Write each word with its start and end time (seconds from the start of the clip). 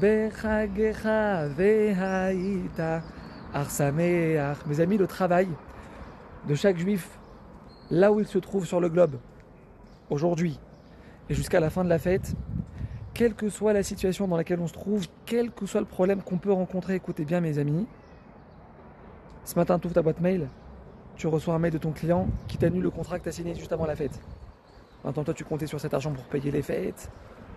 Bechagecha 0.00 1.48
vehaïta 1.48 3.02
arsameach. 3.54 4.66
Mes 4.66 4.80
amis, 4.80 4.98
le 4.98 5.06
travail 5.06 5.48
de 6.46 6.54
chaque 6.54 6.76
juif, 6.78 7.18
là 7.90 8.12
où 8.12 8.20
il 8.20 8.26
se 8.26 8.38
trouve 8.38 8.66
sur 8.66 8.80
le 8.80 8.88
globe, 8.88 9.16
aujourd'hui 10.10 10.60
et 11.30 11.34
jusqu'à 11.34 11.60
la 11.60 11.70
fin 11.70 11.84
de 11.84 11.88
la 11.88 11.98
fête, 11.98 12.34
quelle 13.14 13.34
que 13.34 13.48
soit 13.48 13.72
la 13.72 13.82
situation 13.82 14.28
dans 14.28 14.36
laquelle 14.36 14.60
on 14.60 14.66
se 14.66 14.72
trouve, 14.72 15.06
quel 15.26 15.50
que 15.50 15.66
soit 15.66 15.80
le 15.80 15.86
problème 15.86 16.22
qu'on 16.22 16.38
peut 16.38 16.52
rencontrer, 16.52 16.94
écoutez 16.94 17.24
bien 17.24 17.40
mes 17.40 17.58
amis, 17.58 17.86
ce 19.44 19.54
matin 19.56 19.78
tu 19.78 19.86
ouvres 19.86 19.94
ta 19.94 20.02
boîte 20.02 20.20
mail, 20.20 20.48
tu 21.16 21.26
reçois 21.26 21.54
un 21.54 21.58
mail 21.58 21.72
de 21.72 21.78
ton 21.78 21.92
client 21.92 22.28
qui 22.46 22.58
t'annule 22.58 22.82
le 22.82 22.90
contrat 22.90 23.18
que 23.18 23.24
tu 23.24 23.30
as 23.30 23.32
signé 23.32 23.54
juste 23.54 23.72
avant 23.72 23.86
la 23.86 23.96
fête. 23.96 24.20
Maintenant 25.04 25.24
toi 25.24 25.34
tu 25.34 25.44
comptais 25.44 25.66
sur 25.66 25.80
cet 25.80 25.94
argent 25.94 26.12
pour 26.12 26.24
payer 26.24 26.50
les 26.50 26.62
fêtes, 26.62 27.10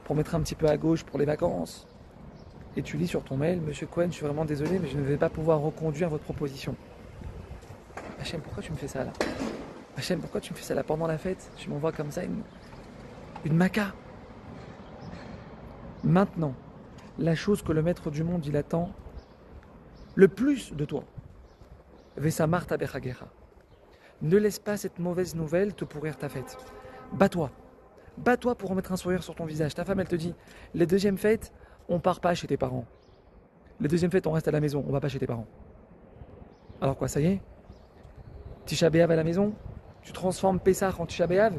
pour 0.04 0.16
mettre 0.16 0.36
un 0.36 0.42
petit 0.42 0.56
peu 0.56 0.68
à 0.68 0.78
gauche 0.78 1.04
pour 1.04 1.20
les 1.20 1.26
vacances. 1.26 1.88
Et 2.78 2.82
tu 2.82 2.98
lis 2.98 3.08
sur 3.08 3.24
ton 3.24 3.38
mail, 3.38 3.60
Monsieur 3.62 3.88
Cohen, 3.88 4.08
je 4.08 4.16
suis 4.16 4.26
vraiment 4.26 4.46
désolé, 4.46 4.80
mais 4.80 4.88
je 4.88 4.98
ne 4.98 5.04
vais 5.04 5.18
pas 5.18 5.30
pouvoir 5.30 5.60
reconduire 5.60 6.10
votre 6.10 6.24
proposition. 6.24 6.76
Hachem, 8.20 8.40
pourquoi 8.40 8.64
tu 8.64 8.72
me 8.72 8.78
fais 8.78 8.88
ça 8.88 9.04
là? 9.04 9.12
Hachem, 9.98 10.20
pourquoi 10.20 10.40
tu 10.40 10.54
me 10.54 10.58
fais 10.58 10.64
ça 10.64 10.76
là? 10.76 10.84
Pendant 10.84 11.08
la 11.08 11.18
fête 11.18 11.52
Tu 11.58 11.70
m'envoies 11.70 11.92
comme 11.92 12.12
ça 12.12 12.22
une, 12.24 13.54
maca. 13.54 13.94
Maintenant, 16.04 16.54
la 17.20 17.36
chose 17.36 17.62
que 17.62 17.72
le 17.72 17.82
maître 17.82 18.10
du 18.10 18.24
monde 18.24 18.46
il 18.46 18.56
attend 18.56 18.92
le 20.16 20.28
plus 20.28 20.74
de 20.74 20.86
toi, 20.86 21.04
Vesa 22.18 22.48
Marta 22.48 22.78
Bechagera. 22.78 23.28
Ne 24.22 24.38
laisse 24.38 24.60
pas 24.60 24.78
cette 24.78 25.00
mauvaise 25.00 25.36
nouvelle 25.36 25.74
te 25.74 25.84
pourrir 25.84 26.18
ta 26.18 26.30
fête. 26.30 26.58
Bats-toi. 27.14 27.52
Bats-toi 28.24 28.56
pour 28.56 28.70
remettre 28.70 28.92
un 28.92 28.98
sourire 28.98 29.24
sur 29.24 29.36
ton 29.36 29.46
visage. 29.46 29.74
Ta 29.74 29.84
femme, 29.84 30.00
elle 30.00 30.08
te 30.08 30.16
dit 30.16 30.34
les 30.74 30.86
deuxièmes 30.86 31.18
fêtes, 31.18 31.52
on 31.90 32.00
part 32.00 32.20
pas 32.20 32.34
chez 32.36 32.48
tes 32.48 32.58
parents. 32.58 32.86
Les 33.80 33.88
deuxièmes 33.88 34.12
fêtes, 34.12 34.28
on 34.28 34.32
reste 34.32 34.48
à 34.48 34.52
la 34.52 34.60
maison, 34.60 34.84
on 34.88 34.92
va 34.92 35.00
pas 35.00 35.10
chez 35.10 35.20
tes 35.20 35.28
parents. 35.28 35.48
Alors 36.82 36.98
quoi, 36.98 37.08
ça 37.08 37.20
y 37.20 37.26
est? 37.26 37.42
Tisha 38.66 38.90
B'Av 38.90 39.10
à 39.12 39.16
la 39.16 39.24
maison? 39.24 39.54
Tu 40.04 40.12
transformes 40.12 40.60
Pessah 40.60 40.94
en 41.00 41.06
Tisha 41.06 41.26
B'Av? 41.26 41.54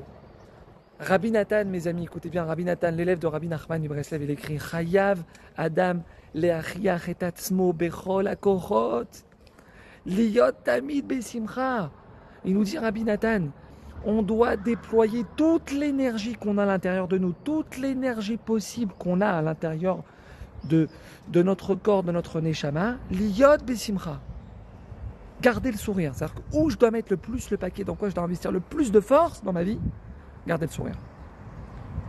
Rabbi 1.00 1.33
Nathan, 1.33 1.64
mes 1.64 1.88
amis, 1.88 2.05
écoutez 2.05 2.28
bien, 2.28 2.44
Rabbi 2.44 2.64
Nathan, 2.64 2.92
l'élève 2.92 3.18
de 3.18 3.27
Rabbi 3.27 3.48
Nachman 3.48 3.80
du 3.80 3.88
Breslev, 3.88 4.22
il 4.22 4.30
écrit 4.30 4.60
Chayav 4.60 5.24
Adam 5.56 6.02
le'achiach 6.33 7.08
et 7.08 7.24
atzmo 7.24 7.72
bechol 7.72 8.28
akochot 8.28 9.08
liyot 10.06 10.52
tamid 10.62 11.05
besimcha. 11.05 11.90
Il 12.44 12.55
nous 12.55 12.62
dit 12.62 12.78
Rabbi 12.78 13.02
Nathan, 13.02 13.48
on 14.05 14.22
doit 14.22 14.56
déployer 14.56 15.25
toute 15.36 15.70
l'énergie 15.72 16.34
qu'on 16.34 16.58
a 16.58 16.64
à 16.64 16.67
l'intérieur 16.67 17.08
de 17.08 17.19
nous, 17.19 17.33
toute 17.45 17.78
l'énergie 17.78 18.36
possible 18.36 18.92
qu'on 18.98 19.20
a 19.20 19.28
à 19.28 19.42
l'intérieur 19.42 20.03
de, 20.64 20.89
de 21.28 21.42
notre 21.42 21.75
corps, 21.75 22.03
de 22.03 22.12
notre 22.12 22.41
neshama, 22.41 22.97
liyot 23.11 23.58
besimcha. 23.64 24.20
Garder 25.41 25.73
le 25.73 25.78
sourire, 25.78 26.12
c'est-à-dire 26.14 26.36
où 26.53 26.70
je 26.70 26.77
dois 26.77 26.91
mettre 26.91 27.08
le 27.11 27.17
plus 27.17 27.50
le 27.50 27.56
paquet, 27.56 27.84
dans 27.84 27.97
quoi 27.97 28.08
je 28.08 28.14
dois 28.14 28.25
investir 28.25 28.53
le 28.53 28.61
plus 28.61 28.92
de 28.92 29.00
force 29.00 29.42
dans 29.42 29.53
ma 29.53 29.64
vie, 29.64 29.78
Gardez 30.47 30.67
le 30.67 30.73
sourire. 30.73 30.97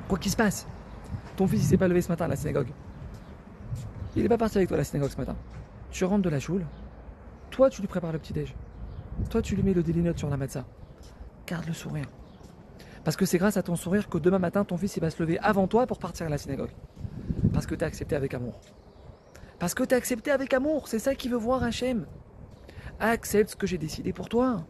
Quoi 0.08 0.18
qu'il 0.18 0.32
se 0.32 0.38
passe, 0.38 0.68
ton 1.36 1.48
fils 1.48 1.64
il 1.64 1.66
s'est 1.66 1.78
pas 1.78 1.88
levé 1.88 2.02
ce 2.02 2.10
matin 2.10 2.26
à 2.26 2.28
la 2.28 2.36
synagogue. 2.36 2.70
Il 4.16 4.24
n'est 4.24 4.30
pas 4.30 4.38
parti 4.38 4.58
avec 4.58 4.68
toi 4.68 4.76
à 4.76 4.80
la 4.80 4.84
synagogue 4.84 5.12
ce 5.12 5.18
matin. 5.18 5.36
Tu 5.92 6.06
rentres 6.06 6.24
de 6.24 6.30
la 6.30 6.40
choule, 6.40 6.66
toi 7.52 7.70
tu 7.70 7.82
lui 7.82 7.88
prépares 7.88 8.12
le 8.12 8.20
petit-déj. 8.20 8.56
Toi 9.30 9.42
tu 9.42 9.56
lui 9.56 9.64
mets 9.64 9.74
le 9.74 9.84
délinote 9.84 10.18
sur 10.18 10.30
la 10.30 10.38
matzah. 10.38 10.66
Garde 11.48 11.66
le 11.68 11.74
sourire. 11.74 12.06
Parce 13.04 13.18
que 13.18 13.26
c'est 13.26 13.38
grâce 13.38 13.58
à 13.58 13.64
ton 13.64 13.76
sourire 13.76 14.08
que 14.08 14.18
demain 14.18 14.40
matin 14.40 14.64
ton 14.64 14.78
fils 14.78 14.96
il 14.96 15.02
va 15.02 15.10
se 15.10 15.22
lever 15.22 15.38
avant 15.40 15.68
toi 15.68 15.86
pour 15.88 16.00
partir 16.00 16.26
à 16.28 16.30
la 16.30 16.38
synagogue. 16.38 16.72
Parce 17.54 17.66
que 17.66 17.76
tu 17.76 17.84
as 17.84 17.88
accepté 17.88 18.16
avec 18.16 18.34
amour. 18.34 18.60
Parce 19.60 19.74
que 19.74 19.84
tu 19.84 19.94
as 19.94 19.98
accepté 19.98 20.32
avec 20.32 20.54
amour, 20.54 20.88
c'est 20.88 21.00
ça 21.00 21.16
qu'il 21.16 21.32
veut 21.32 21.38
voir 21.38 21.64
Hachem. 21.64 22.06
Accepte 23.00 23.52
ce 23.52 23.56
que 23.56 23.68
j'ai 23.68 23.78
décidé 23.78 24.14
pour 24.14 24.30
toi. 24.30 24.66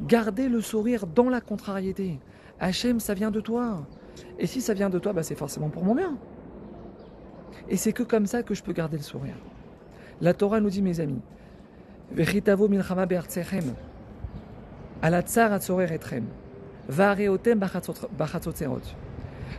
Gardez 0.00 0.48
le 0.48 0.60
sourire 0.60 1.06
dans 1.06 1.28
la 1.28 1.40
contrariété. 1.40 2.20
Hachem, 2.58 3.00
ça 3.00 3.14
vient 3.14 3.30
de 3.30 3.40
toi. 3.40 3.86
Et 4.38 4.46
si 4.46 4.60
ça 4.60 4.74
vient 4.74 4.90
de 4.90 4.98
toi, 4.98 5.12
bah, 5.12 5.22
c'est 5.22 5.34
forcément 5.34 5.70
pour 5.70 5.84
mon 5.84 5.94
bien. 5.94 6.18
Et 7.68 7.76
c'est 7.76 7.92
que 7.92 8.02
comme 8.02 8.26
ça 8.26 8.42
que 8.42 8.54
je 8.54 8.62
peux 8.62 8.72
garder 8.72 8.96
le 8.96 9.02
sourire. 9.02 9.36
La 10.20 10.34
Torah 10.34 10.60
nous 10.60 10.70
dit, 10.70 10.82
mes 10.82 11.00
amis, 11.00 11.20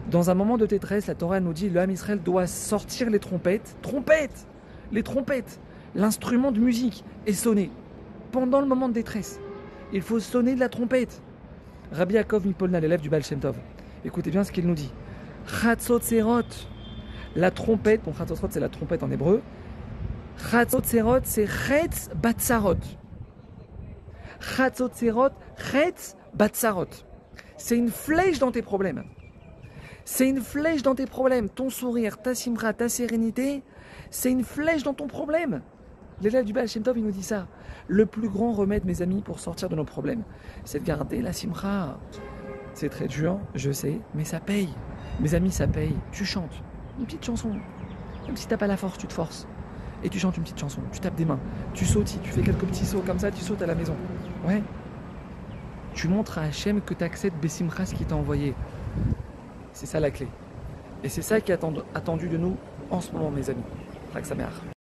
Dans 0.10 0.30
un 0.30 0.34
moment 0.34 0.58
de 0.58 0.66
détresse, 0.66 1.08
la 1.08 1.16
Torah 1.16 1.40
nous 1.40 1.54
dit, 1.54 1.70
le 1.70 1.80
Ham 1.80 1.90
Israël 1.90 2.20
doit 2.22 2.48
sortir 2.48 3.10
les 3.10 3.20
trompettes, 3.20 3.76
trompettes, 3.82 4.48
les 4.92 5.04
trompettes, 5.04 5.60
l'instrument 5.96 6.52
de 6.52 6.60
musique, 6.60 7.04
et 7.26 7.34
sonner 7.34 7.72
pendant 8.32 8.62
le 8.62 8.68
moment 8.68 8.88
de 8.88 8.94
détresse. 8.94 9.40
Il 9.94 10.02
faut 10.02 10.20
sonner 10.20 10.56
de 10.56 10.60
la 10.60 10.70
trompette. 10.70 11.22
Rabbi 11.92 12.14
Yaakov 12.14 12.46
Mipolna, 12.48 12.80
l'élève 12.80 13.02
du 13.02 13.10
Baal 13.10 13.24
Shem. 13.24 13.40
Écoutez 14.06 14.32
bien 14.32 14.44
ce 14.44 14.52
qu'il 14.52 14.66
nous 14.66 14.76
dit. 14.76 14.92
Chatzotserot. 15.48 16.44
La 17.36 17.52
trompette, 17.52 18.04
bon, 18.04 18.14
Chatzotserot 18.14 18.48
c'est 18.52 18.60
la 18.60 18.70
trompette 18.70 19.04
en 19.04 19.12
hébreu. 19.12 19.42
Chatzotserot 20.52 21.20
c'est 21.24 21.48
Chetz 21.48 22.10
Batsarot. 22.16 23.01
C'est 27.58 27.78
une 27.78 27.90
flèche 27.90 28.40
dans 28.40 28.52
tes 28.52 28.62
problèmes. 28.62 29.04
C'est 30.04 30.28
une 30.28 30.42
flèche 30.42 30.82
dans 30.82 30.96
tes 30.96 31.06
problèmes. 31.06 31.48
Ton 31.48 31.70
sourire, 31.70 32.22
ta 32.22 32.34
simra, 32.34 32.74
ta 32.74 32.90
sérénité, 32.90 33.64
c'est 34.10 34.32
une 34.32 34.44
flèche 34.44 34.84
dans 34.84 34.96
ton 34.96 35.08
problème. 35.08 35.62
L'élève 36.22 36.44
du 36.44 36.54
Baal 36.54 36.68
Tov, 36.68 36.98
il 36.98 37.04
nous 37.04 37.12
dit 37.12 37.24
ça. 37.24 37.48
Le 37.88 38.06
plus 38.06 38.30
grand 38.30 38.52
remède, 38.52 38.86
mes 38.86 39.02
amis, 39.02 39.22
pour 39.22 39.40
sortir 39.40 39.70
de 39.70 39.76
nos 39.76 39.86
problèmes, 39.86 40.24
c'est 40.66 40.80
de 40.80 40.86
garder 40.86 41.22
la 41.22 41.34
simra. 41.34 42.00
C'est 42.74 42.90
très 42.90 43.08
dur, 43.08 43.40
je 43.54 43.72
sais, 43.72 44.02
mais 44.16 44.26
ça 44.26 44.40
paye. 44.40 44.70
Mes 45.20 45.36
amis, 45.36 45.52
ça 45.52 45.68
paye. 45.68 45.96
Tu 46.12 46.26
chantes 46.26 46.64
une 47.00 47.06
petite 47.06 47.26
chanson. 47.26 47.50
Même 48.28 48.38
si 48.38 48.48
t'as 48.48 48.58
pas 48.58 48.68
la 48.68 48.78
force, 48.78 48.98
tu 48.98 49.08
te 49.08 49.14
forces. 49.14 49.48
Et 50.04 50.10
tu 50.10 50.20
chantes 50.20 50.38
une 50.38 50.44
petite 50.44 50.60
chanson. 50.60 50.82
Tu 50.92 51.00
tapes 51.00 51.16
des 51.16 51.26
mains. 51.26 51.40
Tu 51.74 51.86
sautes, 51.86 52.18
tu 52.24 52.32
fais 52.32 52.42
quelques 52.42 52.66
petits 52.66 52.86
sauts 52.86 53.04
comme 53.06 53.20
ça, 53.20 53.32
tu 53.32 53.42
sautes 53.42 53.62
à 53.62 53.68
la 53.68 53.76
maison. 53.76 53.96
Ouais. 54.46 54.62
Tu 55.94 56.08
montres 56.08 56.38
à 56.38 56.44
Hachem 56.44 56.82
que 56.82 56.94
tu 56.94 57.04
acceptes 57.04 57.38
Bessimra 57.42 57.86
ce 57.86 57.94
qu'il 57.94 58.08
t'a 58.08 58.16
envoyé. 58.16 58.56
C'est 59.74 59.86
ça 59.86 60.00
la 60.00 60.12
clé. 60.12 60.28
Et 61.04 61.10
c'est 61.10 61.22
ça 61.22 61.42
qui 61.42 61.52
est 61.52 61.64
attendu 61.96 62.28
de 62.28 62.38
nous 62.38 62.58
en 62.90 63.02
ce 63.02 63.12
moment, 63.12 63.32
mes 63.32 63.50
amis. 63.50 63.64
Raksamer. 64.14 64.72